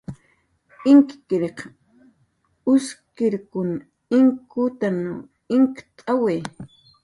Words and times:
Inkkiriq 0.91 1.59
uskirkun 2.73 3.69
inkutanw 4.17 5.07
inkt'awi 5.55 6.37